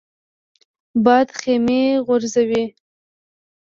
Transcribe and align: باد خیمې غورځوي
باد 1.05 1.27
خیمې 1.39 1.81
غورځوي 2.05 2.63